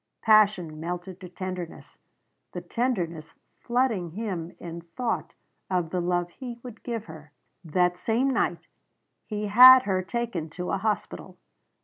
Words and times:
Passion 0.23 0.79
melted 0.79 1.19
to 1.21 1.29
tenderness; 1.29 1.99
the 2.53 2.61
tenderness 2.61 3.35
flooding 3.59 4.09
him 4.13 4.55
in 4.59 4.81
thought 4.97 5.35
of 5.69 5.91
the 5.91 6.01
love 6.01 6.31
he 6.31 6.57
would 6.63 6.81
give 6.81 7.05
her. 7.05 7.31
That 7.63 7.97
same 7.97 8.31
night 8.31 8.65
he 9.27 9.45
had 9.45 9.83
her 9.83 10.01
taken 10.01 10.49
to 10.51 10.71
a 10.71 10.79
hospital. 10.79 11.37